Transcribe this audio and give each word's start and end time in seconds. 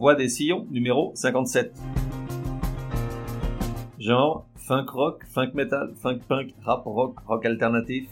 Voix 0.00 0.14
des 0.14 0.30
sillons, 0.30 0.66
numéro 0.70 1.12
57. 1.14 1.74
Genre, 3.98 4.46
funk 4.56 4.86
rock, 4.90 5.26
funk 5.26 5.50
metal, 5.52 5.92
funk 5.94 6.20
punk, 6.26 6.54
rap 6.64 6.84
rock, 6.86 7.18
rock 7.26 7.44
alternatif. 7.44 8.08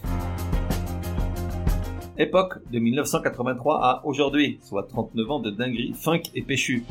Époque 2.15 2.59
de 2.71 2.77
1983 2.77 3.83
à 3.83 4.05
aujourd'hui, 4.05 4.59
soit 4.61 4.83
39 4.83 5.31
ans 5.31 5.39
de 5.39 5.49
dinguerie, 5.49 5.95
funk 5.95 6.21
et 6.35 6.43
péchu. 6.43 6.83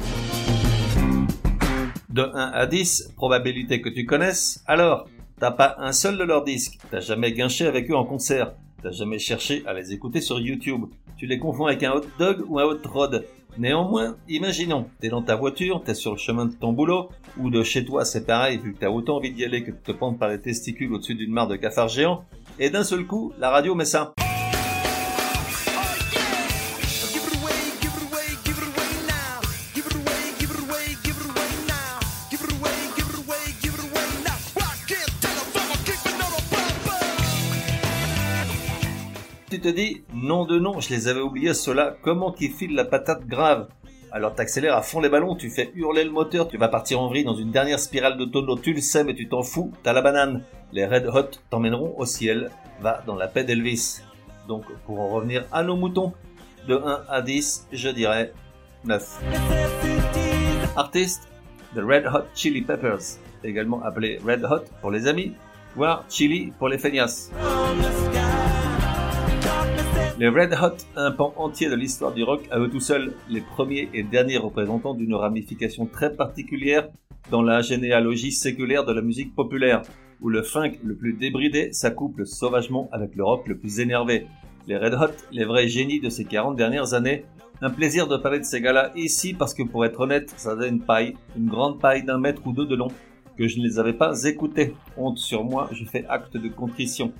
De 2.09 2.23
1 2.23 2.35
à 2.35 2.67
10, 2.67 3.13
probabilité 3.15 3.81
que 3.81 3.91
tu 3.91 4.05
connaisses. 4.05 4.65
Alors, 4.67 5.09
t'as 5.39 5.53
pas 5.53 5.77
un 5.79 5.93
seul 5.93 6.19
de 6.19 6.25
leurs 6.25 6.43
disques, 6.43 6.77
t'as 6.91 6.99
jamais 6.99 7.31
guinché 7.31 7.69
avec 7.69 7.89
eux 7.89 7.97
en 7.97 8.05
concert, 8.05 8.55
t'as 8.83 8.91
jamais 8.91 9.21
cherché 9.21 9.63
à 9.65 9.75
les 9.75 9.93
écouter 9.93 10.21
sur 10.21 10.41
YouTube. 10.41 10.87
Tu 11.17 11.27
les 11.27 11.39
confonds 11.39 11.67
avec 11.67 11.85
un 11.85 11.93
hot 11.93 12.05
dog 12.19 12.45
ou 12.49 12.59
un 12.59 12.65
hot 12.65 12.81
rod. 12.85 13.25
Néanmoins, 13.59 14.17
imaginons, 14.29 14.87
t'es 15.01 15.09
dans 15.09 15.21
ta 15.21 15.35
voiture, 15.35 15.83
t'es 15.85 15.95
sur 15.95 16.13
le 16.13 16.17
chemin 16.17 16.47
de 16.47 16.55
ton 16.55 16.73
boulot, 16.73 17.09
ou 17.37 17.51
de 17.51 17.65
chez 17.65 17.85
toi, 17.85 18.05
c'est 18.05 18.25
pareil, 18.25 18.59
vu 18.59 18.73
que 18.73 18.79
t'as 18.79 18.89
autant 18.89 19.17
envie 19.17 19.33
d'y 19.33 19.45
aller 19.45 19.65
que 19.65 19.73
de 19.73 19.77
te 19.77 19.91
pendre 19.91 20.17
par 20.17 20.29
les 20.29 20.41
testicules 20.41 20.93
au-dessus 20.93 21.17
d'une 21.17 21.33
mare 21.33 21.49
de 21.49 21.57
cafards 21.57 21.89
géants, 21.89 22.25
et 22.61 22.71
d'un 22.71 22.85
seul 22.85 23.05
coup, 23.05 23.33
la 23.41 23.51
radio 23.51 23.75
met 23.75 23.85
ça. 23.85 24.15
Tu 39.59 39.65
te 39.73 39.75
dis, 39.75 40.05
non 40.15 40.45
de 40.45 40.57
non, 40.57 40.79
je 40.79 40.89
les 40.91 41.09
avais 41.09 41.21
oubliés 41.21 41.53
ceux-là, 41.53 41.97
comment 42.03 42.31
qu'ils 42.31 42.53
filent 42.53 42.77
la 42.77 42.85
patate 42.85 43.27
grave? 43.27 43.67
Alors 44.13 44.33
t'accélères 44.33 44.77
à 44.77 44.83
fond 44.83 45.01
les 45.01 45.09
ballons, 45.09 45.35
tu 45.35 45.51
fais 45.51 45.73
hurler 45.75 46.05
le 46.05 46.13
moteur, 46.13 46.47
tu 46.47 46.57
vas 46.57 46.69
partir 46.69 47.01
en 47.01 47.09
vrille 47.09 47.25
dans 47.25 47.35
une 47.35 47.51
dernière 47.51 47.81
spirale 47.81 48.17
de 48.17 48.25
tonneau, 48.25 48.57
tu 48.57 48.73
le 48.73 48.81
sais 48.81 49.03
mais 49.03 49.17
tu 49.17 49.29
t'en 49.29 49.43
fous, 49.43 49.73
t'as 49.83 49.93
la 49.93 50.01
banane. 50.01 50.45
Les 50.71 50.87
Red 50.87 51.09
Hot 51.13 51.41
t'emmèneront 51.51 51.93
au 51.99 52.07
ciel, 52.07 52.53
va 52.81 53.03
dans 53.05 53.17
la 53.17 53.27
paix 53.27 53.43
d'Elvis. 53.43 54.03
Donc 54.47 54.63
pour 54.87 55.01
en 55.01 55.09
revenir 55.09 55.45
à 55.51 55.65
nos 55.65 55.75
moutons, 55.75 56.13
de 56.69 56.77
1 56.77 57.03
à 57.09 57.21
10, 57.21 57.67
je 57.73 57.89
dirais 57.89 58.33
9. 58.85 59.23
Artiste, 60.77 61.29
The 61.75 61.81
Red 61.81 62.07
Hot 62.07 62.27
Chili 62.33 62.63
Peppers, 62.63 63.19
également 63.43 63.83
appelé 63.83 64.21
Red 64.25 64.45
Hot 64.45 64.67
pour 64.81 64.93
les 64.93 65.09
amis, 65.09 65.33
voire 65.75 66.05
Chili 66.09 66.53
pour 66.61 66.69
les 66.69 66.79
feignasses. 66.79 67.33
Les 70.19 70.29
Red 70.29 70.53
Hot, 70.61 70.85
un 70.97 71.13
pan 71.13 71.33
entier 71.37 71.71
de 71.71 71.77
l'histoire 71.77 72.13
du 72.13 72.25
rock 72.25 72.41
à 72.51 72.59
eux 72.59 72.69
tout 72.69 72.81
seuls, 72.81 73.13
les 73.29 73.41
premiers 73.41 73.89
et 73.95 74.03
derniers 74.03 74.37
représentants 74.37 74.95
d'une 74.95 75.15
ramification 75.15 75.87
très 75.87 76.13
particulière 76.13 76.89
dans 77.31 77.41
la 77.41 77.61
généalogie 77.61 78.33
séculaire 78.33 78.85
de 78.85 78.93
la 78.93 79.01
musique 79.01 79.37
populaire, 79.37 79.83
où 80.21 80.29
le 80.29 80.43
funk 80.43 80.73
le 80.83 80.97
plus 80.97 81.13
débridé 81.13 81.73
s'accouple 81.73 82.27
sauvagement 82.27 82.89
avec 82.91 83.15
le 83.15 83.23
rock 83.23 83.47
le 83.47 83.59
plus 83.59 83.79
énervé. 83.79 84.27
Les 84.67 84.77
Red 84.77 84.95
Hot, 84.95 85.15
les 85.31 85.45
vrais 85.45 85.69
génies 85.69 86.01
de 86.01 86.11
ces 86.11 86.25
40 86.25 86.57
dernières 86.57 86.95
années, 86.95 87.25
un 87.63 87.71
plaisir 87.71 88.09
de 88.09 88.17
parler 88.17 88.41
de 88.41 88.45
ces 88.45 88.61
gars-là 88.61 88.91
ici 88.97 89.35
parce 89.35 89.55
que 89.55 89.63
pour 89.63 89.85
être 89.85 90.01
honnête, 90.01 90.35
ça 90.37 90.57
faisait 90.57 90.69
une 90.69 90.81
paille, 90.81 91.15
une 91.37 91.47
grande 91.47 91.79
paille 91.79 92.03
d'un 92.03 92.19
mètre 92.19 92.45
ou 92.45 92.53
deux 92.53 92.67
de 92.67 92.75
long, 92.75 92.89
que 93.37 93.47
je 93.47 93.61
ne 93.61 93.65
les 93.65 93.79
avais 93.79 93.93
pas 93.93 94.25
écoutés. 94.25 94.75
Honte 94.97 95.19
sur 95.19 95.45
moi, 95.45 95.69
je 95.71 95.85
fais 95.85 96.05
acte 96.09 96.37
de 96.37 96.49
contrition. 96.49 97.13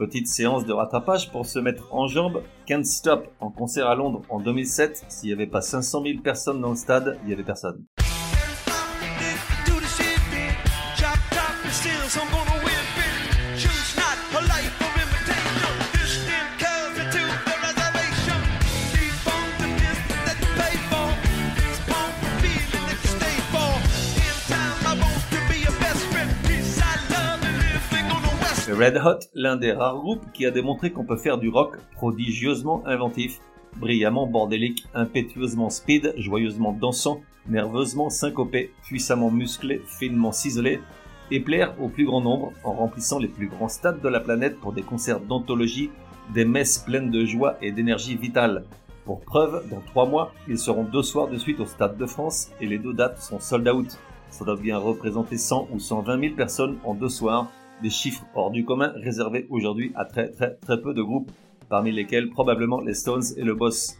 Petite 0.00 0.28
séance 0.28 0.64
de 0.64 0.72
rattrapage 0.72 1.30
pour 1.30 1.44
se 1.44 1.58
mettre 1.58 1.94
en 1.94 2.06
jambes. 2.06 2.42
Can't 2.64 2.84
Stop 2.84 3.28
en 3.38 3.50
concert 3.50 3.86
à 3.86 3.94
Londres 3.94 4.22
en 4.30 4.40
2007. 4.40 5.04
S'il 5.10 5.26
n'y 5.26 5.34
avait 5.34 5.46
pas 5.46 5.60
500 5.60 6.02
000 6.02 6.20
personnes 6.20 6.62
dans 6.62 6.70
le 6.70 6.76
stade, 6.76 7.18
il 7.22 7.26
n'y 7.26 7.34
avait 7.34 7.42
personne. 7.42 7.84
Red 28.80 28.96
Hot, 29.04 29.28
l'un 29.34 29.56
des 29.56 29.72
rares 29.72 29.98
groupes 29.98 30.24
qui 30.32 30.46
a 30.46 30.50
démontré 30.50 30.90
qu'on 30.90 31.04
peut 31.04 31.18
faire 31.18 31.36
du 31.36 31.50
rock 31.50 31.76
prodigieusement 31.96 32.82
inventif, 32.86 33.38
brillamment 33.76 34.26
bordélique, 34.26 34.86
impétueusement 34.94 35.68
speed, 35.68 36.14
joyeusement 36.16 36.72
dansant, 36.72 37.20
nerveusement 37.46 38.08
syncopé, 38.08 38.72
puissamment 38.84 39.30
musclé, 39.30 39.82
finement 39.86 40.32
ciselé, 40.32 40.80
et 41.30 41.40
plaire 41.40 41.74
au 41.78 41.90
plus 41.90 42.06
grand 42.06 42.22
nombre 42.22 42.54
en 42.64 42.72
remplissant 42.72 43.18
les 43.18 43.28
plus 43.28 43.48
grands 43.48 43.68
stades 43.68 44.00
de 44.00 44.08
la 44.08 44.18
planète 44.18 44.58
pour 44.58 44.72
des 44.72 44.80
concerts 44.80 45.20
d'anthologie, 45.20 45.90
des 46.32 46.46
messes 46.46 46.78
pleines 46.78 47.10
de 47.10 47.26
joie 47.26 47.58
et 47.60 47.72
d'énergie 47.72 48.16
vitale. 48.16 48.64
Pour 49.04 49.20
preuve, 49.20 49.62
dans 49.68 49.82
trois 49.88 50.06
mois, 50.06 50.32
ils 50.48 50.58
seront 50.58 50.84
deux 50.84 51.02
soirs 51.02 51.28
de 51.28 51.36
suite 51.36 51.60
au 51.60 51.66
Stade 51.66 51.98
de 51.98 52.06
France 52.06 52.50
et 52.62 52.66
les 52.66 52.78
deux 52.78 52.94
dates 52.94 53.20
sont 53.20 53.40
sold 53.40 53.68
out. 53.68 53.98
Ça 54.30 54.46
doit 54.46 54.56
bien 54.56 54.78
représenter 54.78 55.36
100 55.36 55.68
ou 55.70 55.78
120 55.78 56.18
000 56.18 56.34
personnes 56.34 56.78
en 56.82 56.94
deux 56.94 57.10
soirs 57.10 57.50
des 57.82 57.90
chiffres 57.90 58.24
hors 58.34 58.50
du 58.50 58.64
commun 58.64 58.92
réservés 58.96 59.46
aujourd'hui 59.50 59.92
à 59.94 60.04
très 60.04 60.30
très 60.30 60.54
très 60.54 60.80
peu 60.80 60.94
de 60.94 61.02
groupes, 61.02 61.30
parmi 61.68 61.92
lesquels 61.92 62.30
probablement 62.30 62.80
les 62.80 62.94
Stones 62.94 63.22
et 63.36 63.42
le 63.42 63.54
Boss. 63.54 63.98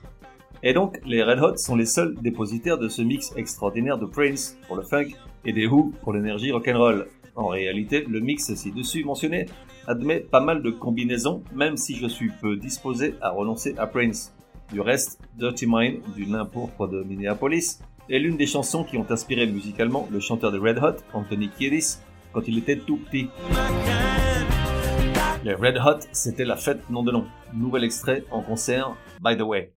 Et 0.62 0.74
donc, 0.74 1.00
les 1.06 1.22
Red 1.22 1.40
Hot 1.40 1.56
sont 1.56 1.76
les 1.76 1.86
seuls 1.86 2.14
dépositaires 2.20 2.78
de 2.78 2.88
ce 2.88 3.00
mix 3.00 3.32
extraordinaire 3.36 3.98
de 3.98 4.04
Prince 4.04 4.58
pour 4.66 4.76
le 4.76 4.82
funk 4.82 5.08
et 5.44 5.52
des 5.52 5.66
Who 5.66 5.92
pour 6.02 6.12
l'énergie 6.12 6.52
rock'n'roll. 6.52 7.06
En 7.34 7.46
réalité, 7.46 8.04
le 8.06 8.20
mix 8.20 8.52
ci-dessus 8.54 9.04
mentionné 9.04 9.46
admet 9.86 10.20
pas 10.20 10.40
mal 10.40 10.62
de 10.62 10.70
combinaisons, 10.70 11.42
même 11.54 11.76
si 11.76 11.96
je 11.96 12.06
suis 12.06 12.30
peu 12.40 12.56
disposé 12.56 13.14
à 13.22 13.30
renoncer 13.30 13.74
à 13.78 13.86
Prince. 13.86 14.34
Du 14.70 14.80
reste, 14.80 15.18
Dirty 15.38 15.66
Mind, 15.66 16.00
du 16.14 16.26
nain 16.26 16.44
pourpre 16.44 16.86
de 16.86 17.02
Minneapolis, 17.02 17.80
est 18.10 18.18
l'une 18.18 18.36
des 18.36 18.46
chansons 18.46 18.84
qui 18.84 18.98
ont 18.98 19.06
inspiré 19.08 19.46
musicalement 19.46 20.06
le 20.10 20.20
chanteur 20.20 20.52
de 20.52 20.58
Red 20.58 20.78
Hot, 20.78 21.02
Anthony 21.14 21.48
Kiedis, 21.48 21.98
quand 22.32 22.46
il 22.46 22.58
était 22.58 22.76
tout 22.76 22.96
petit. 22.96 23.28
Les 25.44 25.54
Red 25.54 25.78
Hot, 25.78 26.00
c'était 26.12 26.44
la 26.44 26.56
fête 26.56 26.88
nom 26.90 27.02
de 27.02 27.12
nom. 27.12 27.24
Nouvel 27.54 27.84
extrait 27.84 28.24
en 28.30 28.42
concert, 28.42 28.94
by 29.22 29.36
the 29.36 29.42
way. 29.42 29.72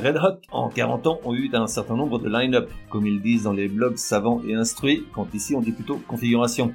Red 0.00 0.16
Hot, 0.16 0.40
en 0.50 0.70
40 0.70 1.06
ans, 1.06 1.20
ont 1.24 1.34
eu 1.34 1.50
un 1.52 1.66
certain 1.66 1.94
nombre 1.94 2.18
de 2.18 2.28
line-up, 2.28 2.70
comme 2.88 3.06
ils 3.06 3.20
disent 3.20 3.42
dans 3.42 3.52
les 3.52 3.68
blogs 3.68 3.98
savants 3.98 4.40
et 4.48 4.54
instruits, 4.54 5.04
quand 5.12 5.26
ici 5.34 5.54
on 5.54 5.60
dit 5.60 5.72
plutôt 5.72 6.00
configuration. 6.08 6.72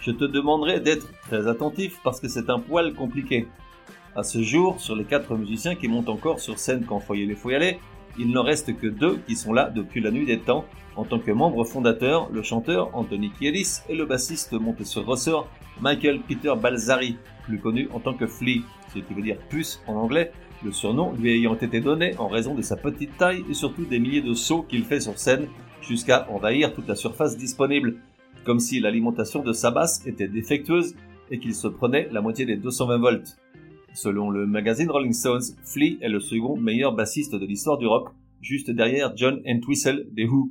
Je 0.00 0.10
te 0.10 0.24
demanderai 0.24 0.80
d'être 0.80 1.06
très 1.22 1.46
attentif 1.46 2.00
parce 2.02 2.18
que 2.18 2.28
c'est 2.28 2.48
un 2.48 2.58
poil 2.58 2.94
compliqué. 2.94 3.46
À 4.16 4.22
ce 4.22 4.42
jour, 4.42 4.80
sur 4.80 4.96
les 4.96 5.04
quatre 5.04 5.36
musiciens 5.36 5.74
qui 5.74 5.86
montent 5.86 6.08
encore 6.08 6.40
sur 6.40 6.58
scène 6.58 6.84
quand 6.86 6.98
Foyer 6.98 7.26
les 7.26 7.34
faut 7.34 7.50
y 7.50 7.54
aller, 7.54 7.78
il 8.18 8.30
n'en 8.30 8.42
reste 8.42 8.76
que 8.76 8.86
deux 8.86 9.18
qui 9.26 9.36
sont 9.36 9.52
là 9.52 9.68
depuis 9.68 10.00
la 10.00 10.10
nuit 10.10 10.26
des 10.26 10.38
temps, 10.38 10.64
en 10.96 11.04
tant 11.04 11.18
que 11.18 11.30
membre 11.30 11.64
fondateur, 11.64 12.30
le 12.32 12.42
chanteur 12.42 12.90
Anthony 12.94 13.30
Kiedis 13.30 13.80
et 13.88 13.94
le 13.94 14.06
bassiste 14.06 14.52
monté 14.54 14.84
sur 14.84 15.04
ressort 15.04 15.46
Michael 15.80 16.20
Peter 16.20 16.52
Balzari, 16.60 17.16
plus 17.44 17.58
connu 17.58 17.88
en 17.92 18.00
tant 18.00 18.14
que 18.14 18.26
Flea, 18.26 18.62
ce 18.94 18.98
qui 18.98 19.14
veut 19.14 19.22
dire 19.22 19.38
puce 19.48 19.82
en 19.86 19.94
anglais, 19.94 20.32
le 20.64 20.72
surnom 20.72 21.12
lui 21.12 21.32
ayant 21.32 21.54
été 21.56 21.80
donné 21.80 22.16
en 22.18 22.28
raison 22.28 22.54
de 22.54 22.62
sa 22.62 22.76
petite 22.76 23.16
taille 23.16 23.44
et 23.48 23.54
surtout 23.54 23.84
des 23.84 23.98
milliers 23.98 24.22
de 24.22 24.34
sauts 24.34 24.62
qu'il 24.62 24.84
fait 24.84 25.00
sur 25.00 25.18
scène 25.18 25.48
jusqu'à 25.80 26.28
envahir 26.30 26.74
toute 26.74 26.88
la 26.88 26.94
surface 26.94 27.36
disponible, 27.36 27.96
comme 28.44 28.60
si 28.60 28.80
l'alimentation 28.80 29.42
de 29.42 29.52
sa 29.52 29.70
basse 29.70 30.06
était 30.06 30.28
défectueuse 30.28 30.94
et 31.30 31.38
qu'il 31.38 31.54
se 31.54 31.68
prenait 31.68 32.08
la 32.12 32.20
moitié 32.20 32.46
des 32.46 32.56
220 32.56 32.98
volts. 32.98 33.36
Selon 33.94 34.30
le 34.30 34.46
magazine 34.46 34.90
Rolling 34.90 35.12
Stones, 35.12 35.42
Flea 35.64 35.98
est 36.00 36.08
le 36.08 36.20
second 36.20 36.56
meilleur 36.56 36.94
bassiste 36.94 37.34
de 37.34 37.44
l'histoire 37.44 37.78
du 37.78 37.86
rock, 37.86 38.08
juste 38.40 38.70
derrière 38.70 39.16
John 39.16 39.42
Entwistle 39.46 40.06
des 40.12 40.24
Who. 40.24 40.50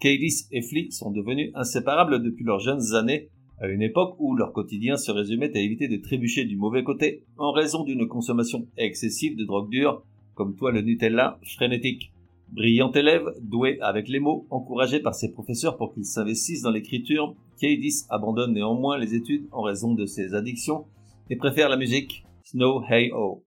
Cadiz 0.00 0.48
et 0.52 0.62
Flea 0.62 0.90
sont 0.90 1.10
devenus 1.10 1.50
inséparables 1.54 2.22
depuis 2.22 2.44
leurs 2.44 2.60
jeunes 2.60 2.94
années, 2.94 3.30
à 3.60 3.68
une 3.68 3.82
époque 3.82 4.14
où 4.18 4.36
leur 4.36 4.52
quotidien 4.52 4.96
se 4.96 5.10
résumait 5.10 5.56
à 5.56 5.60
éviter 5.60 5.88
de 5.88 5.96
trébucher 5.96 6.44
du 6.44 6.56
mauvais 6.56 6.84
côté 6.84 7.22
en 7.36 7.52
raison 7.52 7.84
d'une 7.84 8.06
consommation 8.06 8.66
excessive 8.76 9.36
de 9.36 9.44
drogue 9.44 9.70
dure, 9.70 10.02
comme 10.34 10.54
toi 10.54 10.70
le 10.72 10.82
Nutella 10.82 11.38
frénétique. 11.56 12.12
Brillant 12.52 12.92
élève, 12.92 13.34
doué 13.42 13.78
avec 13.80 14.08
les 14.08 14.20
mots, 14.20 14.46
encouragé 14.50 15.00
par 15.00 15.14
ses 15.14 15.32
professeurs 15.32 15.76
pour 15.76 15.92
qu'il 15.92 16.04
s'investisse 16.04 16.62
dans 16.62 16.70
l'écriture, 16.70 17.34
Cadiz 17.60 18.06
abandonne 18.08 18.54
néanmoins 18.54 18.96
les 18.96 19.14
études 19.14 19.48
en 19.50 19.62
raison 19.62 19.94
de 19.94 20.06
ses 20.06 20.34
addictions 20.34 20.84
et 21.28 21.36
préfère 21.36 21.68
la 21.68 21.76
musique. 21.76 22.24
Snow 22.44 22.82
Hey 22.88 23.10
Oh. 23.14 23.42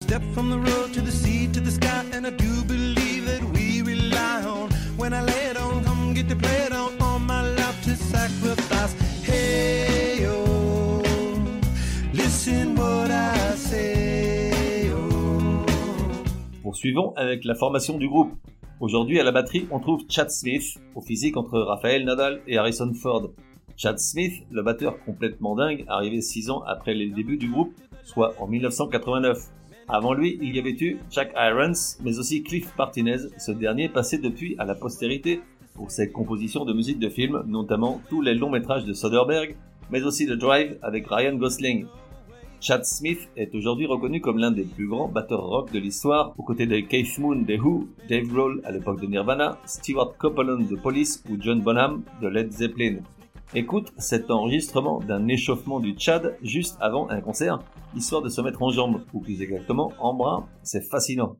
Poursuivons 16.69 17.15
avec 17.17 17.47
la 17.47 17.55
formation 17.55 17.97
du 17.97 18.11
groupe. 18.11 18.31
Aujourd'hui, 18.79 19.19
à 19.19 19.25
la 19.25 19.33
batterie, 19.33 19.67
on 19.71 19.81
trouve 19.81 20.03
Chad 20.07 20.29
Smith, 20.29 20.77
au 20.95 21.01
physique 21.01 21.39
entre 21.39 21.59
Raphaël 21.61 22.05
Nadal 22.05 22.43
et 22.47 22.59
Harrison 22.59 22.93
Ford. 22.93 23.31
Chad 23.79 23.99
Smith, 23.99 24.35
le 24.51 24.63
batteur 24.63 25.03
complètement 25.07 25.57
dingue, 25.57 25.87
arrivé 25.89 26.21
6 26.21 26.51
ans 26.51 26.63
après 26.67 26.93
les 26.93 27.09
débuts 27.09 27.39
du 27.39 27.51
groupe, 27.51 27.73
soit 28.05 28.35
en 28.39 28.47
1989. 28.47 29.47
Avant 29.89 30.13
lui, 30.13 30.39
il 30.43 30.55
y 30.55 30.59
avait 30.59 30.77
eu 30.79 30.99
Jack 31.11 31.33
Irons, 31.35 31.97
mais 32.05 32.19
aussi 32.19 32.43
Cliff 32.43 32.71
Martinez, 32.77 33.31
ce 33.39 33.53
dernier 33.53 33.89
passé 33.89 34.19
depuis 34.19 34.55
à 34.59 34.67
la 34.67 34.75
postérité 34.75 35.41
pour 35.73 35.91
ses 35.91 36.13
compositions 36.13 36.67
de 36.67 36.75
musique 36.75 36.99
de 36.99 37.09
film, 37.09 37.45
notamment 37.47 38.03
tous 38.11 38.21
les 38.21 38.35
longs 38.35 38.51
métrages 38.51 38.85
de 38.85 38.93
Soderbergh, 38.93 39.57
mais 39.91 40.03
aussi 40.03 40.27
The 40.27 40.33
Drive 40.33 40.77
avec 40.83 41.07
Ryan 41.09 41.37
Gosling. 41.37 41.87
Chad 42.61 42.85
Smith 42.85 43.29
est 43.37 43.55
aujourd'hui 43.55 43.87
reconnu 43.87 44.21
comme 44.21 44.39
l'un 44.39 44.51
des 44.51 44.65
plus 44.65 44.89
grands 44.89 45.07
batteurs 45.07 45.47
rock 45.47 45.73
de 45.73 45.79
l'histoire, 45.79 46.35
aux 46.37 46.43
côtés 46.43 46.67
de 46.67 46.81
Keith 46.81 47.17
Moon 47.19 47.37
des 47.37 47.57
Who, 47.57 47.87
Dave 48.09 48.27
Grohl 48.27 48.61
à 48.65 48.73
l'époque 48.73 49.01
de 49.01 49.07
Nirvana, 49.07 49.59
Stewart 49.65 50.17
Copeland 50.19 50.59
de 50.59 50.75
Police 50.75 51.23
ou 51.31 51.37
John 51.39 51.61
Bonham 51.61 52.03
de 52.21 52.27
Led 52.27 52.51
Zeppelin. 52.51 52.97
Écoute 53.55 53.93
cet 53.97 54.33
enregistrement 54.33 54.99
d'un 54.99 55.29
échauffement 55.29 55.79
du 55.79 55.95
Chad 55.97 56.37
juste 56.43 56.77
avant 56.81 57.09
un 57.11 57.21
concert, 57.21 57.61
histoire 57.95 58.23
de 58.23 58.29
se 58.29 58.41
mettre 58.41 58.63
en 58.63 58.71
jambes, 58.71 59.03
ou 59.13 59.21
plus 59.21 59.41
exactement 59.41 59.93
en 60.01 60.15
bras, 60.15 60.49
c'est 60.65 60.83
fascinant. 60.83 61.37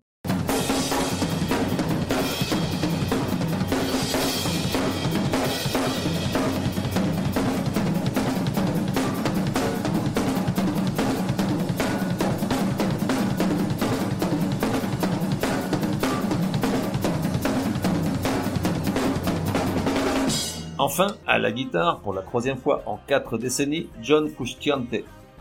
La 21.39 21.53
guitare, 21.53 22.01
pour 22.01 22.15
la 22.15 22.23
troisième 22.23 22.57
fois 22.57 22.83
en 22.87 22.99
quatre 23.07 23.39
décennies, 23.39 23.89
John 24.03 24.29
Frusciante. 24.29 24.95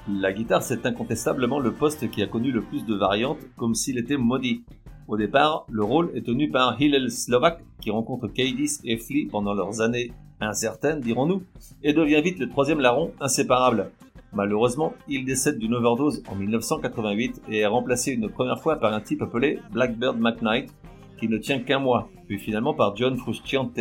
La 0.10 0.32
guitare, 0.32 0.64
c'est 0.64 0.86
incontestablement 0.86 1.60
le 1.60 1.74
poste 1.74 2.10
qui 2.10 2.22
a 2.22 2.28
connu 2.28 2.52
le 2.52 2.62
plus 2.62 2.86
de 2.86 2.96
variantes, 2.96 3.40
comme 3.58 3.76
s'il 3.76 3.98
était 3.98 4.18
maudit. 4.18 4.64
Au 5.08 5.18
départ, 5.18 5.66
le 5.70 5.84
rôle 5.84 6.12
est 6.16 6.26
tenu 6.26 6.50
par 6.50 6.82
Hillel 6.82 7.12
Slovak, 7.12 7.60
qui 7.82 7.92
rencontre 7.92 8.28
Cadiz 8.28 8.82
et 8.84 8.98
Flea 8.98 9.28
pendant 9.30 9.54
leurs 9.54 9.82
années 9.82 10.12
incertaines, 10.40 11.02
dirons-nous, 11.02 11.44
et 11.84 11.94
devient 11.94 12.22
vite 12.22 12.40
le 12.40 12.50
troisième 12.50 12.80
larron 12.80 13.12
inséparable. 13.20 13.92
Malheureusement, 14.34 14.94
il 15.08 15.26
décède 15.26 15.58
d'une 15.58 15.74
overdose 15.74 16.22
en 16.30 16.36
1988 16.36 17.42
et 17.50 17.60
est 17.60 17.66
remplacé 17.66 18.12
une 18.12 18.30
première 18.30 18.60
fois 18.60 18.76
par 18.76 18.94
un 18.94 19.02
type 19.02 19.22
appelé 19.22 19.60
Blackbird 19.72 20.20
McKnight, 20.20 20.70
qui 21.20 21.28
ne 21.28 21.38
tient 21.38 21.60
qu'un 21.60 21.80
mois, 21.80 22.10
puis 22.28 22.38
finalement 22.38 22.74
par 22.74 22.96
John 22.96 23.18
Frusciante. 23.18 23.80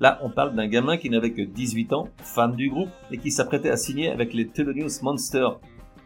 Là, 0.00 0.18
on 0.22 0.28
parle 0.28 0.54
d'un 0.54 0.66
gamin 0.66 0.98
qui 0.98 1.08
n'avait 1.08 1.32
que 1.32 1.42
18 1.42 1.92
ans, 1.94 2.08
fan 2.18 2.54
du 2.54 2.68
groupe, 2.68 2.90
et 3.10 3.18
qui 3.18 3.30
s'apprêtait 3.30 3.70
à 3.70 3.76
signer 3.76 4.10
avec 4.10 4.34
les 4.34 4.46
Thelonious 4.46 5.02
Monsters. 5.02 5.58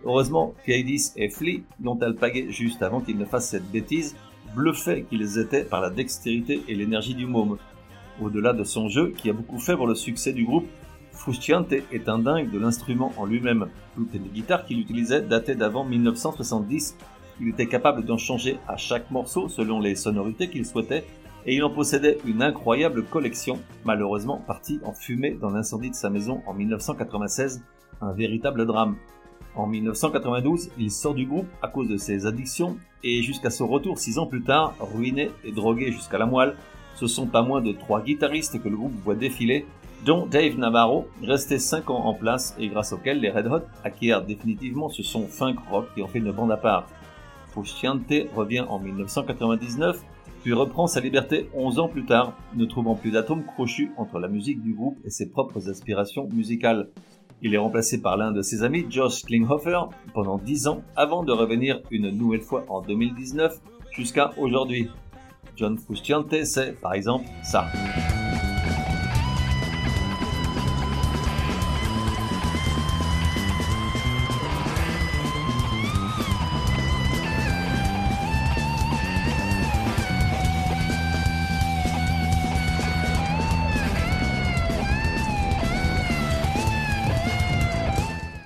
Heureusement, 0.05 0.55
Cadiz 0.65 1.13
et 1.17 1.29
Flea 1.29 1.63
l'ont 1.83 2.01
alpagué 2.01 2.51
juste 2.51 2.83
avant 2.83 3.01
qu'il 3.01 3.19
ne 3.19 3.25
fasse 3.25 3.49
cette 3.49 3.71
bêtise, 3.71 4.17
bluffés 4.55 5.05
qu'ils 5.11 5.39
étaient 5.39 5.65
par 5.65 5.81
la 5.81 5.91
dextérité 5.91 6.63
et 6.69 6.75
l'énergie 6.75 7.15
du 7.15 7.27
môme. 7.27 7.59
Au-delà 8.21 8.53
de 8.53 8.65
son 8.65 8.89
jeu, 8.89 9.13
qui 9.17 9.29
a 9.29 9.33
beaucoup 9.33 9.59
fait 9.59 9.77
pour 9.77 9.87
le 9.87 9.95
succès 9.95 10.33
du 10.33 10.45
groupe, 10.45 10.69
Frusciante 11.13 11.73
est 11.73 12.09
un 12.09 12.19
dingue 12.19 12.51
de 12.51 12.59
l'instrument 12.59 13.13
en 13.19 13.27
lui-même. 13.27 13.69
Toutes 13.95 14.15
les 14.15 14.21
guitares 14.21 14.65
qu'il 14.65 14.79
utilisait 14.79 15.21
dataient 15.21 15.55
d'avant 15.55 15.85
1970. 15.85 16.97
Il 17.41 17.49
était 17.49 17.67
capable 17.67 18.05
d'en 18.05 18.17
changer 18.17 18.59
à 18.69 18.77
chaque 18.77 19.11
morceau 19.11 19.49
selon 19.49 19.81
les 19.81 19.97
sonorités 19.97 20.49
qu'il 20.49 20.65
souhaitait 20.65 21.05
et 21.47 21.55
il 21.55 21.65
en 21.65 21.71
possédait 21.71 22.19
une 22.27 22.43
incroyable 22.43 23.05
collection, 23.05 23.59
malheureusement 23.85 24.43
partie 24.47 24.81
en 24.85 24.93
fumée 24.93 25.37
dans 25.41 25.51
l'incendie 25.51 25.91
de 25.91 25.95
sa 25.95 26.11
maison 26.11 26.43
en 26.47 26.55
1996, 26.55 27.63
un 28.01 28.13
véritable 28.13 28.67
drame. 28.67 28.97
En 29.57 29.67
1992, 29.67 30.71
il 30.79 30.91
sort 30.91 31.15
du 31.15 31.27
groupe 31.27 31.49
à 31.63 31.69
cause 31.69 31.89
de 31.89 31.97
ses 31.97 32.27
addictions 32.27 32.77
et 33.03 33.23
jusqu'à 33.23 33.51
son 33.51 33.67
retour 33.67 33.99
six 33.99 34.19
ans 34.19 34.27
plus 34.27 34.43
tard, 34.43 34.75
ruiné 34.79 35.31
et 35.45 35.53
drogué 35.53 35.91
jusqu'à 35.91 36.19
la 36.19 36.27
moelle, 36.27 36.55
ce 36.95 37.07
sont 37.07 37.27
pas 37.27 37.43
moins 37.43 37.61
de 37.61 37.73
trois 37.73 38.03
guitaristes 38.03 38.63
que 38.63 38.69
le 38.69 38.77
groupe 38.77 38.93
voit 39.05 39.15
défiler, 39.15 39.67
dont 40.05 40.27
Dave 40.27 40.57
Navarro, 40.59 41.09
resté 41.23 41.59
cinq 41.59 41.91
ans 41.91 42.05
en 42.05 42.15
place 42.15 42.55
et 42.59 42.69
grâce 42.69 42.93
auquel 42.93 43.21
les 43.21 43.31
Red 43.31 43.47
Hot 43.47 43.63
acquièrent 43.85 44.25
définitivement 44.25 44.89
ce 44.89 45.03
son 45.03 45.27
funk 45.27 45.57
rock 45.71 45.87
qui 45.95 46.03
en 46.03 46.09
fait 46.09 46.19
une 46.19 46.33
bande 46.33 46.53
à 46.53 46.57
part. 46.57 46.87
Frusciante 47.49 48.13
revient 48.35 48.65
en 48.69 48.79
1999 48.79 50.03
puis 50.43 50.53
reprend 50.53 50.87
sa 50.87 51.01
liberté 51.01 51.49
11 51.55 51.79
ans 51.79 51.89
plus 51.89 52.05
tard, 52.05 52.37
ne 52.55 52.65
trouvant 52.65 52.95
plus 52.95 53.11
d'atomes 53.11 53.45
crochus 53.45 53.93
entre 53.97 54.19
la 54.19 54.29
musique 54.29 54.63
du 54.63 54.75
groupe 54.75 54.99
et 55.05 55.11
ses 55.11 55.31
propres 55.31 55.69
aspirations 55.69 56.29
musicales. 56.33 56.89
Il 57.43 57.55
est 57.55 57.59
remplacé 57.59 58.01
par 58.01 58.17
l'un 58.17 58.33
de 58.33 58.43
ses 58.43 58.63
amis, 58.63 58.87
Josh 58.91 59.23
Klinghoffer, 59.25 59.81
pendant 60.13 60.39
10 60.39 60.67
ans 60.69 60.83
avant 60.97 61.25
de 61.25 61.33
revenir 61.33 61.81
une 61.91 62.11
nouvelle 62.11 62.43
fois 62.43 62.65
en 62.69 62.83
2019 62.83 63.61
jusqu'à 63.93 64.33
aujourd'hui. 64.37 64.89
John 65.57 65.79
Frusciante, 65.79 66.45
c'est 66.45 66.81
par 66.81 66.95
exemple 66.95 67.27
ça. 67.43 67.67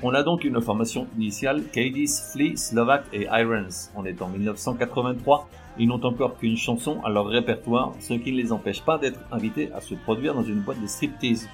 On 0.07 0.13
a 0.13 0.23
donc 0.23 0.45
une 0.45 0.61
formation 0.61 1.07
initiale 1.17 1.63
Cadiz, 1.73 2.31
Flea, 2.31 2.59
Slovak 2.59 3.05
et 3.15 3.23
Irons. 3.23 3.89
On 3.97 4.05
est 4.05 4.21
en 4.21 4.29
1983, 4.29 5.49
ils 5.79 5.89
n'ont 5.89 6.05
encore 6.05 6.37
qu'une 6.37 6.59
chanson 6.59 7.03
à 7.05 7.09
leur 7.09 7.27
répertoire, 7.27 7.95
ce 8.01 8.13
qui 8.13 8.31
ne 8.31 8.37
les 8.37 8.53
empêche 8.53 8.83
pas 8.83 8.99
d'être 8.99 9.19
invités 9.33 9.73
à 9.73 9.81
se 9.81 9.95
produire 9.95 10.35
dans 10.35 10.43
une 10.43 10.61
boîte 10.61 10.83
de 10.83 10.87
striptease. 10.87 11.49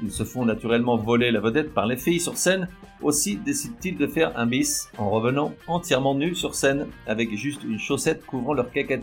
Ils 0.00 0.12
se 0.12 0.22
font 0.22 0.44
naturellement 0.44 0.96
voler 0.96 1.32
la 1.32 1.40
vedette 1.40 1.74
par 1.74 1.86
les 1.86 1.96
filles 1.96 2.20
sur 2.20 2.36
scène, 2.36 2.68
aussi 3.02 3.38
décident-ils 3.38 3.98
de 3.98 4.06
faire 4.06 4.38
un 4.38 4.46
bis 4.46 4.88
en 4.96 5.10
revenant 5.10 5.52
entièrement 5.66 6.14
nus 6.14 6.36
sur 6.36 6.54
scène 6.54 6.86
avec 7.08 7.36
juste 7.36 7.64
une 7.64 7.80
chaussette 7.80 8.24
couvrant 8.24 8.54
leur 8.54 8.70
caquette. 8.70 9.02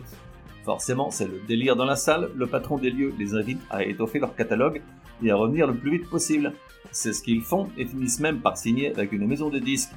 Forcément, 0.63 1.11
c'est 1.11 1.27
le 1.27 1.41
délire 1.45 1.75
dans 1.75 1.83
la 1.83 1.97
salle, 1.97 2.29
le 2.37 2.47
patron 2.47 2.77
des 2.77 2.91
lieux 2.91 3.13
les 3.19 3.35
invite 3.35 3.59
à 3.69 3.83
étoffer 3.83 4.19
leur 4.19 4.33
catalogue 4.33 4.81
et 5.21 5.29
à 5.29 5.35
revenir 5.35 5.67
le 5.67 5.75
plus 5.75 5.97
vite 5.97 6.09
possible. 6.09 6.53
C'est 6.91 7.13
ce 7.13 7.21
qu'ils 7.21 7.41
font 7.41 7.69
et 7.77 7.85
finissent 7.85 8.19
même 8.19 8.39
par 8.39 8.57
signer 8.57 8.93
avec 8.93 9.11
une 9.11 9.27
maison 9.27 9.49
de 9.49 9.59
disques. 9.59 9.91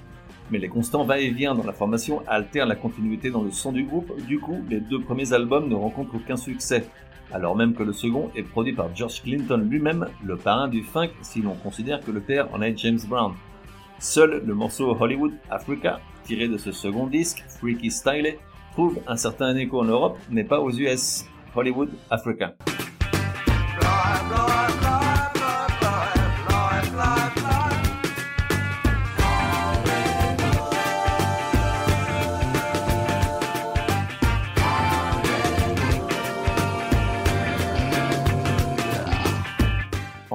Mais 0.50 0.58
les 0.58 0.68
constants 0.68 1.04
va-et-vient 1.04 1.54
dans 1.54 1.64
la 1.64 1.72
formation 1.72 2.22
altèrent 2.26 2.66
la 2.66 2.76
continuité 2.76 3.30
dans 3.30 3.42
le 3.42 3.50
son 3.50 3.72
du 3.72 3.84
groupe, 3.84 4.14
du 4.26 4.38
coup 4.38 4.62
les 4.68 4.80
deux 4.80 5.00
premiers 5.00 5.32
albums 5.32 5.68
ne 5.68 5.74
rencontrent 5.74 6.16
aucun 6.16 6.36
succès, 6.36 6.84
alors 7.32 7.56
même 7.56 7.74
que 7.74 7.82
le 7.82 7.92
second 7.92 8.30
est 8.36 8.42
produit 8.42 8.74
par 8.74 8.94
George 8.94 9.22
Clinton 9.22 9.66
lui-même, 9.68 10.06
le 10.22 10.36
parrain 10.36 10.68
du 10.68 10.82
funk 10.82 11.10
si 11.22 11.40
l'on 11.40 11.54
considère 11.54 12.00
que 12.00 12.10
le 12.10 12.20
père 12.20 12.48
en 12.52 12.60
est 12.62 12.76
James 12.78 13.00
Brown. 13.08 13.32
Seul 13.98 14.42
le 14.44 14.54
morceau 14.54 14.96
Hollywood 15.00 15.32
Africa, 15.50 16.00
tiré 16.24 16.48
de 16.48 16.58
ce 16.58 16.72
second 16.72 17.06
disque, 17.06 17.42
Freaky 17.60 17.90
Style, 17.90 18.36
trouve 18.72 18.98
un 19.06 19.16
certain 19.16 19.56
écho 19.56 19.80
en 19.80 19.84
Europe, 19.84 20.18
mais 20.30 20.44
pas 20.44 20.60
aux 20.60 20.72
US. 20.72 21.24
Hollywood 21.56 21.90
Africa. 22.10 22.54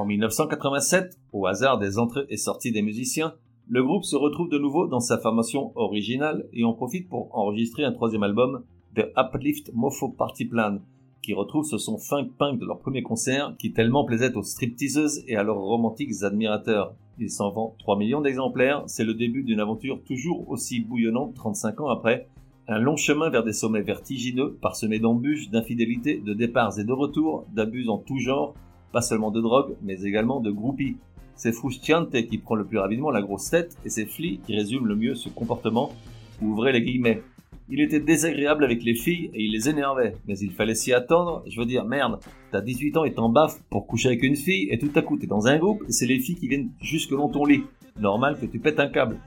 1987, 0.09 1.19
au 1.33 1.45
hasard 1.45 1.77
des 1.77 1.99
entrées 1.99 2.25
et 2.29 2.37
sorties 2.37 2.71
des 2.71 2.81
musiciens, 2.81 3.35
le 3.67 3.83
groupe 3.83 4.05
se 4.05 4.15
retrouve 4.15 4.49
de 4.49 4.57
nouveau 4.57 4.87
dans 4.87 4.99
sa 4.99 5.19
formation 5.19 5.71
originale 5.75 6.47
et 6.51 6.63
en 6.63 6.73
profite 6.73 7.07
pour 7.07 7.29
enregistrer 7.37 7.83
un 7.83 7.91
troisième 7.91 8.23
album, 8.23 8.63
The 8.95 9.05
Uplift 9.15 9.71
Mofo 9.75 10.09
Party 10.09 10.45
Plan, 10.45 10.79
qui 11.21 11.35
retrouve 11.35 11.63
ce 11.63 11.77
son 11.77 11.99
funk 11.99 12.29
punk 12.39 12.59
de 12.59 12.65
leur 12.65 12.79
premier 12.79 13.03
concert 13.03 13.53
qui 13.59 13.71
tellement 13.71 14.03
plaisait 14.03 14.35
aux 14.35 14.41
stripteaseuses 14.41 15.23
et 15.27 15.35
à 15.35 15.43
leurs 15.43 15.59
romantiques 15.59 16.23
admirateurs. 16.23 16.95
Il 17.19 17.29
s'en 17.29 17.51
vend 17.51 17.75
3 17.77 17.95
millions 17.95 18.21
d'exemplaires, 18.21 18.83
c'est 18.87 19.05
le 19.05 19.13
début 19.13 19.43
d'une 19.43 19.59
aventure 19.59 20.01
toujours 20.03 20.49
aussi 20.49 20.79
bouillonnante 20.79 21.35
35 21.35 21.81
ans 21.81 21.89
après, 21.89 22.27
un 22.67 22.79
long 22.79 22.95
chemin 22.95 23.29
vers 23.29 23.43
des 23.43 23.53
sommets 23.53 23.83
vertigineux, 23.83 24.57
parsemés 24.59 24.99
d'embûches, 24.99 25.51
d'infidélités, 25.51 26.17
de 26.17 26.33
départs 26.33 26.79
et 26.79 26.83
de 26.83 26.93
retours, 26.93 27.45
d'abus 27.53 27.87
en 27.89 27.99
tout 27.99 28.17
genre, 28.17 28.55
pas 28.91 29.01
seulement 29.01 29.31
de 29.31 29.41
drogue, 29.41 29.75
mais 29.81 30.01
également 30.03 30.39
de 30.39 30.51
groupies. 30.51 30.97
C'est 31.35 31.53
Frusciante 31.53 32.11
qui 32.27 32.37
prend 32.37 32.55
le 32.55 32.65
plus 32.65 32.79
rapidement 32.79 33.11
la 33.11 33.21
grosse 33.21 33.49
tête 33.49 33.77
et 33.85 33.89
c'est 33.89 34.05
Flea 34.05 34.39
qui 34.45 34.55
résume 34.55 34.87
le 34.87 34.95
mieux 34.95 35.15
ce 35.15 35.29
comportement. 35.29 35.93
Ouvrez 36.41 36.73
les 36.73 36.81
guillemets. 36.81 37.21
Il 37.69 37.81
était 37.81 37.99
désagréable 37.99 38.63
avec 38.63 38.83
les 38.83 38.95
filles 38.95 39.29
et 39.33 39.43
il 39.43 39.51
les 39.51 39.69
énervait, 39.69 40.15
mais 40.27 40.37
il 40.39 40.51
fallait 40.51 40.75
s'y 40.75 40.91
attendre. 40.91 41.43
Je 41.47 41.59
veux 41.59 41.67
dire, 41.67 41.85
merde, 41.85 42.19
t'as 42.51 42.61
18 42.61 42.97
ans 42.97 43.03
et 43.05 43.13
t'en 43.13 43.29
baffes 43.29 43.61
pour 43.69 43.85
coucher 43.85 44.07
avec 44.09 44.23
une 44.23 44.35
fille 44.35 44.67
et 44.71 44.79
tout 44.79 44.91
à 44.95 45.01
coup 45.01 45.17
t'es 45.17 45.27
dans 45.27 45.47
un 45.47 45.57
groupe 45.57 45.83
et 45.87 45.91
c'est 45.91 46.07
les 46.07 46.19
filles 46.19 46.35
qui 46.35 46.47
viennent 46.47 46.71
jusque 46.81 47.11
dans 47.11 47.29
ton 47.29 47.45
lit. 47.45 47.63
Normal 47.99 48.39
que 48.39 48.45
tu 48.45 48.59
pètes 48.59 48.79
un 48.79 48.87
câble. 48.87 49.17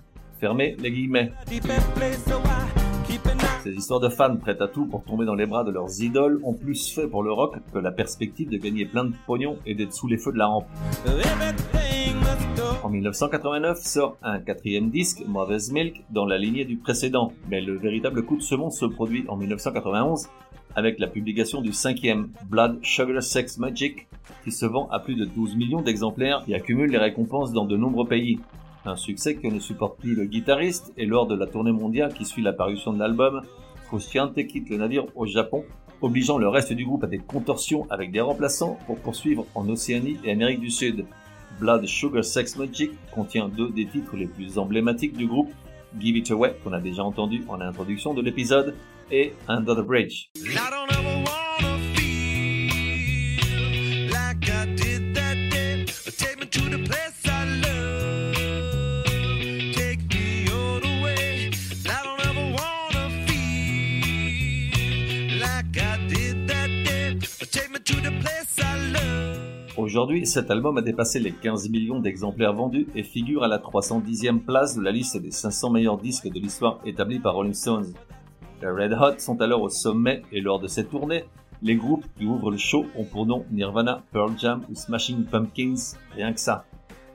Fermez 0.40 0.76
les 0.81 0.90
guillemets. 0.90 1.31
Ces 3.62 3.73
histoires 3.73 4.01
de 4.01 4.09
fans 4.09 4.37
prêtes 4.37 4.61
à 4.61 4.69
tout 4.69 4.87
pour 4.87 5.05
tomber 5.05 5.25
dans 5.25 5.35
les 5.35 5.47
bras 5.47 5.65
de 5.65 5.71
leurs 5.71 6.03
idoles 6.03 6.41
ont 6.43 6.55
plus 6.55 6.93
fait 6.93 7.07
pour 7.07 7.23
le 7.23 7.33
rock 7.33 7.57
que 7.73 7.79
la 7.79 7.93
perspective 7.93 8.49
de 8.49 8.57
gagner 8.57 8.87
plein 8.87 9.05
de 9.05 9.15
pognon 9.27 9.57
et 9.67 9.75
d'être 9.75 9.93
sous 9.93 10.09
les 10.09 10.19
feux 10.19 10.33
de 10.33 10.39
la 10.39 10.47
rampe. 10.47 10.67
En 12.83 12.89
1989 12.89 13.79
sort 13.79 14.17
un 14.23 14.41
quatrième 14.41 14.91
disque, 14.91 15.23
Mother's 15.27 15.71
Milk, 15.71 16.03
dans 16.11 16.27
la 16.27 16.39
lignée 16.39 16.65
du 16.65 16.77
précédent, 16.77 17.33
mais 17.49 17.61
le 17.61 17.77
véritable 17.77 18.25
coup 18.25 18.37
de 18.37 18.43
semonce 18.43 18.79
se 18.79 18.87
produit 18.87 19.25
en 19.29 19.37
1991 19.37 20.29
avec 20.75 20.99
la 20.99 21.07
publication 21.07 21.61
du 21.61 21.73
cinquième, 21.73 22.31
Blood 22.49 22.79
Sugar 22.83 23.23
Sex 23.23 23.59
Magic, 23.59 24.09
qui 24.45 24.51
se 24.51 24.67
vend 24.67 24.89
à 24.91 24.99
plus 24.99 25.15
de 25.15 25.25
12 25.25 25.57
millions 25.57 25.83
d'exemplaires 25.83 26.43
et 26.49 26.55
accumule 26.55 26.91
les 26.91 26.99
récompenses 26.99 27.53
dans 27.53 27.67
de 27.67 27.77
nombreux 27.77 28.07
pays. 28.07 28.41
Un 28.85 28.97
succès 28.97 29.37
que 29.37 29.47
ne 29.47 29.61
supporte 29.61 30.01
plus 30.01 30.15
le 30.15 30.25
guitariste 30.25 30.93
et 30.97 31.07
lors 31.07 31.27
de 31.27 31.37
la 31.37 31.47
tournée 31.47 31.73
mondiale 31.73 32.12
qui 32.15 32.25
suit 32.25 32.43
la 32.43 32.53
parution 32.53 32.93
de 32.93 32.99
l'album, 32.99 33.43
Frusciante 33.87 34.47
quitte 34.47 34.71
le 34.71 34.79
navire 34.79 35.05
au 35.15 35.27
Japon, 35.27 35.65
obligeant 36.01 36.39
le 36.39 36.49
reste 36.49 36.73
du 36.73 36.85
groupe 36.85 37.05
à 37.05 37.07
des 37.07 37.19
contorsions 37.19 37.87
avec 37.91 38.11
des 38.11 38.21
remplaçants 38.21 38.79
pour 38.87 38.99
poursuivre 38.99 39.47
en 39.55 39.69
Océanie 39.69 40.19
et 40.25 40.33
Amérique 40.33 40.61
du 40.61 40.71
Sud. 40.71 41.05
Blood 41.61 41.87
Sugar 41.87 42.25
Sex 42.25 42.57
Magic 42.57 42.91
contient 43.15 43.49
deux 43.49 43.71
des 43.71 43.87
titres 43.87 44.17
les 44.17 44.27
plus 44.27 44.59
emblématiques 44.59 45.17
du 45.17 45.27
groupe, 45.27 45.53
Give 46.01 46.17
It 46.17 46.31
Away, 46.31 46.57
qu'on 46.65 46.73
a 46.73 46.81
déjà 46.81 47.05
entendu 47.05 47.45
en 47.49 47.61
introduction 47.61 48.15
de 48.15 48.23
l'épisode, 48.23 48.75
et 49.11 49.35
Under 49.47 49.77
the 49.77 49.87
Bridge. 49.87 50.29
Aujourd'hui, 69.92 70.25
cet 70.25 70.50
album 70.50 70.78
a 70.78 70.80
dépassé 70.80 71.18
les 71.20 71.32
15 71.32 71.68
millions 71.68 72.00
d'exemplaires 72.00 72.54
vendus 72.54 72.87
et 72.94 73.02
figure 73.02 73.44
à 73.44 73.46
la 73.46 73.58
310e 73.58 74.38
place 74.38 74.75
de 74.75 74.80
la 74.80 74.90
liste 74.90 75.18
des 75.18 75.30
500 75.30 75.68
meilleurs 75.68 75.99
disques 75.99 76.30
de 76.32 76.40
l'histoire 76.40 76.80
établie 76.87 77.18
par 77.18 77.34
Rolling 77.34 77.52
Stones. 77.52 77.92
Les 78.62 78.70
Red 78.70 78.94
Hot 78.94 79.18
sont 79.18 79.38
alors 79.42 79.61
au 79.61 79.68
sommet 79.68 80.22
et 80.32 80.40
lors 80.40 80.61
de 80.61 80.66
cette 80.66 80.88
tournée, 80.88 81.25
les 81.61 81.76
groupes 81.76 82.06
qui 82.16 82.25
ouvrent 82.25 82.50
le 82.50 82.56
show 82.56 82.87
ont 82.96 83.04
pour 83.04 83.26
nom 83.26 83.44
Nirvana, 83.50 84.02
Pearl 84.12 84.32
Jam 84.38 84.62
ou 84.70 84.75
Smashing 84.75 85.25
Pumpkins, 85.25 85.99
rien 86.14 86.32
que 86.32 86.40
ça. 86.40 86.64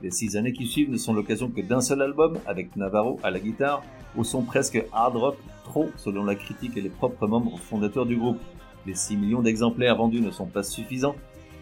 Les 0.00 0.12
six 0.12 0.36
années 0.36 0.52
qui 0.52 0.68
suivent 0.68 0.92
ne 0.92 0.98
sont 0.98 1.14
l'occasion 1.14 1.50
que 1.50 1.62
d'un 1.62 1.80
seul 1.80 2.00
album, 2.00 2.38
avec 2.46 2.76
Navarro 2.76 3.18
à 3.24 3.32
la 3.32 3.40
guitare, 3.40 3.82
au 4.16 4.22
son 4.22 4.42
presque 4.42 4.80
hard 4.92 5.16
rock, 5.16 5.36
trop 5.64 5.88
selon 5.96 6.24
la 6.24 6.36
critique 6.36 6.76
et 6.76 6.80
les 6.80 6.90
propres 6.90 7.26
membres 7.26 7.58
fondateurs 7.58 8.06
du 8.06 8.16
groupe. 8.16 8.38
Les 8.86 8.94
6 8.94 9.16
millions 9.16 9.42
d'exemplaires 9.42 9.96
vendus 9.96 10.20
ne 10.20 10.30
sont 10.30 10.46
pas 10.46 10.62
suffisants 10.62 11.16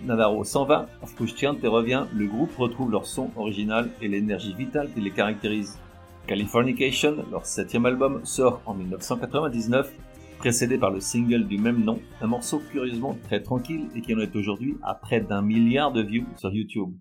Navarro 0.07 0.45
s'en 0.45 0.65
va, 0.65 0.87
Frusciante 1.05 1.59
revient, 1.65 2.05
le 2.15 2.27
groupe 2.27 2.57
retrouve 2.57 2.93
leur 2.93 3.07
son 3.07 3.31
original 3.37 3.91
et 4.01 4.07
l'énergie 4.07 4.55
vitale 4.55 4.89
qui 4.95 5.01
les 5.01 5.11
caractérise. 5.11 5.79
Californication, 6.29 7.17
leur 7.31 7.45
septième 7.45 7.87
album, 7.87 8.21
sort 8.25 8.63
en 8.67 8.75
1999, 8.75 9.93
précédé 10.39 10.79
par 10.79 10.91
le 10.91 11.01
single 11.01 11.47
du 11.47 11.59
même 11.59 11.83
nom, 11.83 12.01
un 12.21 12.27
morceau 12.29 12.63
curieusement 12.71 13.17
très 13.25 13.43
tranquille 13.43 13.89
et 13.97 14.01
qui 14.01 14.15
en 14.15 14.21
est 14.21 14.35
aujourd'hui 14.37 14.77
à 14.83 14.95
près 14.95 15.21
d'un 15.21 15.43
milliard 15.43 15.93
de 15.93 16.03
views 16.03 16.27
sur 16.37 16.53
YouTube. 16.53 16.95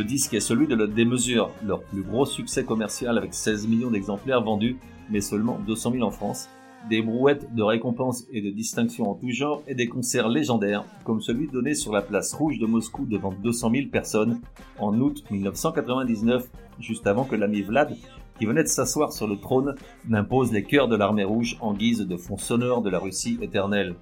Le 0.00 0.06
disque 0.06 0.32
est 0.32 0.40
celui 0.40 0.66
de 0.66 0.74
la 0.74 0.86
démesure, 0.86 1.50
leur 1.62 1.82
plus 1.82 2.00
gros 2.00 2.24
succès 2.24 2.64
commercial 2.64 3.18
avec 3.18 3.34
16 3.34 3.68
millions 3.68 3.90
d'exemplaires 3.90 4.40
vendus, 4.40 4.78
mais 5.10 5.20
seulement 5.20 5.58
200 5.66 5.92
000 5.92 6.04
en 6.04 6.10
France. 6.10 6.48
Des 6.88 7.02
brouettes 7.02 7.54
de 7.54 7.62
récompenses 7.62 8.24
et 8.32 8.40
de 8.40 8.48
distinctions 8.48 9.10
en 9.10 9.14
tout 9.14 9.28
genre 9.28 9.62
et 9.68 9.74
des 9.74 9.88
concerts 9.88 10.30
légendaires, 10.30 10.86
comme 11.04 11.20
celui 11.20 11.48
donné 11.48 11.74
sur 11.74 11.92
la 11.92 12.00
place 12.00 12.32
rouge 12.32 12.58
de 12.58 12.64
Moscou 12.64 13.04
devant 13.04 13.34
200 13.42 13.72
000 13.72 13.88
personnes 13.88 14.40
en 14.78 14.98
août 14.98 15.22
1999, 15.30 16.48
juste 16.80 17.06
avant 17.06 17.24
que 17.24 17.36
l'ami 17.36 17.60
Vlad, 17.60 17.94
qui 18.38 18.46
venait 18.46 18.62
de 18.62 18.68
s'asseoir 18.68 19.12
sur 19.12 19.28
le 19.28 19.36
trône, 19.36 19.74
n'impose 20.08 20.50
les 20.50 20.64
cœurs 20.64 20.88
de 20.88 20.96
l'armée 20.96 21.24
rouge 21.24 21.58
en 21.60 21.74
guise 21.74 22.06
de 22.06 22.16
fond 22.16 22.38
sonore 22.38 22.80
de 22.80 22.88
la 22.88 23.00
Russie 23.00 23.38
éternelle. 23.42 23.96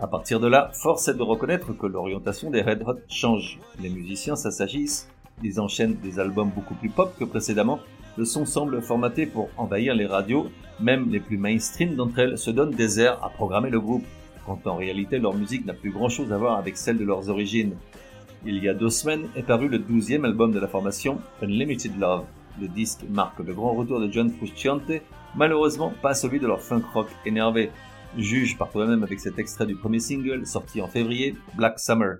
À 0.00 0.06
partir 0.06 0.40
de 0.40 0.46
là, 0.46 0.70
force 0.72 1.08
est 1.08 1.14
de 1.14 1.22
reconnaître 1.22 1.72
que 1.72 1.86
l'orientation 1.86 2.50
des 2.50 2.62
Red 2.62 2.82
Hot 2.86 2.98
change. 3.08 3.58
Les 3.80 3.88
musiciens 3.88 4.36
s'assagissent, 4.36 5.08
ils 5.42 5.60
enchaînent 5.60 5.96
des 6.02 6.18
albums 6.18 6.50
beaucoup 6.54 6.74
plus 6.74 6.90
pop 6.90 7.14
que 7.18 7.24
précédemment, 7.24 7.80
le 8.16 8.24
son 8.24 8.46
semble 8.46 8.82
formaté 8.82 9.26
pour 9.26 9.48
envahir 9.56 9.94
les 9.94 10.06
radios, 10.06 10.48
même 10.80 11.10
les 11.10 11.20
plus 11.20 11.38
mainstream 11.38 11.94
d'entre 11.94 12.18
elles 12.18 12.38
se 12.38 12.50
donnent 12.50 12.74
des 12.74 13.00
airs 13.00 13.22
à 13.24 13.28
programmer 13.28 13.70
le 13.70 13.80
groupe, 13.80 14.04
quand 14.44 14.66
en 14.66 14.76
réalité 14.76 15.18
leur 15.18 15.34
musique 15.34 15.66
n'a 15.66 15.74
plus 15.74 15.90
grand 15.90 16.08
chose 16.08 16.32
à 16.32 16.38
voir 16.38 16.58
avec 16.58 16.76
celle 16.76 16.98
de 16.98 17.04
leurs 17.04 17.28
origines. 17.28 17.76
Il 18.44 18.62
y 18.62 18.68
a 18.68 18.74
deux 18.74 18.90
semaines 18.90 19.28
est 19.36 19.42
paru 19.42 19.68
le 19.68 19.78
douzième 19.78 20.24
album 20.24 20.52
de 20.52 20.60
la 20.60 20.68
formation, 20.68 21.18
Unlimited 21.42 21.98
Love. 21.98 22.24
Le 22.60 22.68
disque 22.68 23.04
marque 23.10 23.40
le 23.40 23.52
grand 23.52 23.74
retour 23.74 24.00
de 24.00 24.10
John 24.10 24.30
Frusciante, 24.30 24.90
malheureusement 25.34 25.92
pas 26.00 26.14
celui 26.14 26.40
de 26.40 26.46
leur 26.46 26.60
funk 26.60 26.84
rock 26.94 27.08
énervé, 27.26 27.70
Juge 28.18 28.56
par 28.56 28.70
toi-même 28.70 29.02
avec 29.02 29.20
cet 29.20 29.38
extrait 29.38 29.66
du 29.66 29.74
premier 29.74 30.00
single 30.00 30.46
sorti 30.46 30.80
en 30.80 30.88
février, 30.88 31.36
Black 31.54 31.78
Summer. 31.78 32.18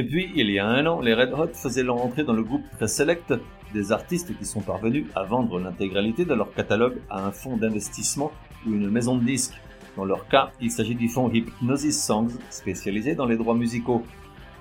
Et 0.00 0.02
puis, 0.02 0.30
il 0.34 0.48
y 0.48 0.58
a 0.58 0.66
un 0.66 0.86
an, 0.86 1.02
les 1.02 1.12
Red 1.12 1.34
Hot 1.34 1.52
faisaient 1.52 1.82
leur 1.82 2.02
entrée 2.02 2.24
dans 2.24 2.32
le 2.32 2.42
groupe 2.42 2.64
très 2.78 2.88
select 2.88 3.34
des 3.74 3.92
artistes 3.92 4.34
qui 4.38 4.46
sont 4.46 4.62
parvenus 4.62 5.04
à 5.14 5.24
vendre 5.24 5.60
l'intégralité 5.60 6.24
de 6.24 6.32
leur 6.32 6.54
catalogue 6.54 6.96
à 7.10 7.26
un 7.26 7.32
fonds 7.32 7.58
d'investissement 7.58 8.32
ou 8.66 8.72
une 8.72 8.88
maison 8.88 9.18
de 9.18 9.24
disques. 9.24 9.60
Dans 9.98 10.06
leur 10.06 10.26
cas, 10.26 10.52
il 10.58 10.70
s'agit 10.70 10.94
du 10.94 11.06
fonds 11.10 11.30
Hypnosis 11.30 12.02
Songs, 12.02 12.30
spécialisé 12.48 13.14
dans 13.14 13.26
les 13.26 13.36
droits 13.36 13.54
musicaux. 13.54 14.02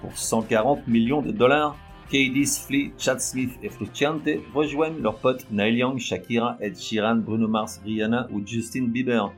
Pour 0.01 0.11
140 0.11 0.85
millions 0.89 1.21
de 1.21 1.31
dollars, 1.31 1.77
Cadiz, 2.11 2.59
Flea, 2.59 2.91
Chad 2.97 3.21
Smith 3.21 3.57
et 3.63 3.69
Frusciante 3.69 4.27
rejoignent 4.53 5.01
leurs 5.01 5.19
potes 5.19 5.49
Neil 5.51 5.77
Young, 5.77 5.99
Shakira, 5.99 6.57
Ed 6.59 6.77
Sheeran, 6.77 7.15
Bruno 7.15 7.47
Mars, 7.47 7.79
Rihanna 7.85 8.27
ou 8.33 8.45
Justin 8.45 8.87
Bieber. 8.87 9.31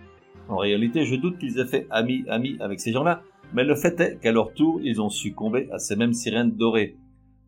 En 0.50 0.58
réalité, 0.58 1.05
je 1.05 1.15
doute 1.15 1.38
qu'ils 1.38 1.60
aient 1.60 1.67
fait 1.67 1.86
ami-ami 1.91 2.58
avec 2.60 2.79
ces 2.79 2.91
gens-là, 2.91 3.22
mais 3.53 3.63
le 3.63 3.75
fait 3.75 4.00
est 4.00 4.17
qu'à 4.20 4.31
leur 4.31 4.53
tour, 4.53 4.79
ils 4.84 5.01
ont 5.01 5.10
succombé 5.10 5.70
à 5.72 5.79
ces 5.79 5.96
mêmes 5.96 6.13
sirènes 6.13 6.51
dorées. 6.51 6.96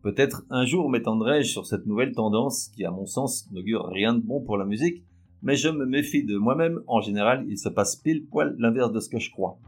Peut-être 0.02 0.44
un 0.50 0.66
jour 0.66 0.90
m'étendrai-je 0.90 1.48
sur 1.48 1.64
cette 1.64 1.86
nouvelle 1.86 2.12
tendance 2.12 2.68
qui, 2.74 2.84
à 2.84 2.90
mon 2.90 3.06
sens, 3.06 3.48
n'augure 3.52 3.86
rien 3.86 4.12
de 4.12 4.20
bon 4.20 4.40
pour 4.40 4.58
la 4.58 4.66
musique, 4.66 5.02
mais 5.42 5.56
je 5.56 5.68
me 5.68 5.86
méfie 5.86 6.24
de 6.24 6.36
moi-même, 6.36 6.80
en 6.86 7.00
général 7.00 7.44
il 7.48 7.58
se 7.58 7.68
passe 7.68 7.96
pile 7.96 8.26
poil 8.26 8.54
l'inverse 8.58 8.92
de 8.92 9.00
ce 9.00 9.08
que 9.08 9.18
je 9.18 9.30
crois. 9.30 9.58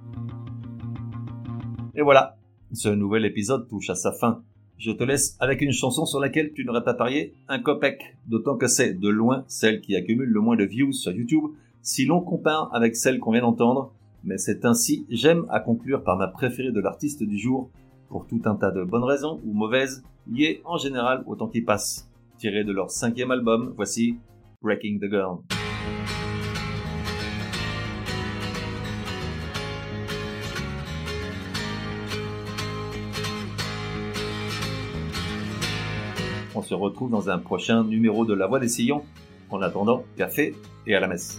Et 1.94 2.02
voilà, 2.02 2.36
ce 2.72 2.90
nouvel 2.90 3.24
épisode 3.24 3.68
touche 3.68 3.88
à 3.88 3.94
sa 3.94 4.12
fin. 4.12 4.42
Je 4.76 4.92
te 4.92 5.04
laisse 5.04 5.36
avec 5.40 5.62
une 5.62 5.72
chanson 5.72 6.04
sur 6.04 6.20
laquelle 6.20 6.52
tu 6.52 6.66
n'aurais 6.66 6.84
pas 6.84 6.92
parié 6.92 7.32
un 7.48 7.58
copec, 7.58 7.98
d'autant 8.26 8.58
que 8.58 8.66
c'est 8.66 8.92
de 8.92 9.08
loin 9.08 9.44
celle 9.48 9.80
qui 9.80 9.96
accumule 9.96 10.28
le 10.28 10.40
moins 10.40 10.56
de 10.56 10.64
views 10.64 10.92
sur 10.92 11.12
YouTube 11.12 11.44
si 11.80 12.04
l'on 12.04 12.20
compare 12.20 12.68
avec 12.74 12.96
celle 12.96 13.20
qu'on 13.20 13.30
vient 13.30 13.42
d'entendre, 13.42 13.94
mais 14.24 14.38
c'est 14.38 14.64
ainsi, 14.64 15.06
j'aime 15.10 15.46
à 15.50 15.60
conclure 15.60 16.02
par 16.02 16.16
ma 16.16 16.28
préférée 16.28 16.72
de 16.72 16.80
l'artiste 16.80 17.22
du 17.22 17.38
jour, 17.38 17.70
pour 18.08 18.26
tout 18.26 18.40
un 18.44 18.54
tas 18.54 18.70
de 18.70 18.84
bonnes 18.84 19.04
raisons 19.04 19.40
ou 19.44 19.52
mauvaises, 19.52 20.02
liées 20.30 20.60
en 20.64 20.78
général 20.78 21.22
au 21.26 21.36
temps 21.36 21.48
qui 21.48 21.60
passe. 21.60 22.08
Tiré 22.38 22.64
de 22.64 22.72
leur 22.72 22.90
cinquième 22.90 23.30
album, 23.30 23.72
voici 23.76 24.18
Breaking 24.62 24.98
the 24.98 25.10
Girl. 25.10 25.38
On 36.54 36.62
se 36.62 36.74
retrouve 36.74 37.10
dans 37.10 37.28
un 37.28 37.38
prochain 37.38 37.84
numéro 37.84 38.24
de 38.24 38.32
La 38.32 38.46
Voix 38.46 38.58
des 38.58 38.68
Sillons. 38.68 39.02
En 39.50 39.60
attendant, 39.60 40.04
café 40.16 40.54
et 40.86 40.94
à 40.94 41.00
la 41.00 41.06
messe. 41.06 41.38